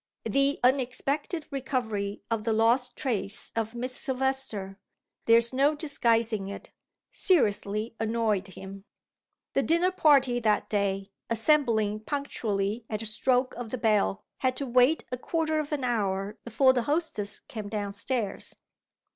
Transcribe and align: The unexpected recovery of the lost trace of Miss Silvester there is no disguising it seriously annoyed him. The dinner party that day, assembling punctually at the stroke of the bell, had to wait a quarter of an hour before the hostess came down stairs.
The 0.25 0.59
unexpected 0.63 1.45
recovery 1.51 2.23
of 2.31 2.43
the 2.43 2.53
lost 2.53 2.95
trace 2.95 3.51
of 3.55 3.75
Miss 3.75 3.93
Silvester 3.95 4.79
there 5.27 5.37
is 5.37 5.53
no 5.53 5.75
disguising 5.75 6.47
it 6.47 6.71
seriously 7.11 7.95
annoyed 7.99 8.47
him. 8.47 8.83
The 9.53 9.61
dinner 9.61 9.91
party 9.91 10.39
that 10.39 10.71
day, 10.71 11.11
assembling 11.29 11.99
punctually 11.99 12.83
at 12.89 13.01
the 13.01 13.05
stroke 13.05 13.53
of 13.53 13.69
the 13.69 13.77
bell, 13.77 14.25
had 14.39 14.57
to 14.57 14.65
wait 14.65 15.03
a 15.11 15.17
quarter 15.19 15.59
of 15.59 15.71
an 15.71 15.83
hour 15.83 16.39
before 16.43 16.73
the 16.73 16.81
hostess 16.89 17.39
came 17.41 17.69
down 17.69 17.91
stairs. 17.93 18.55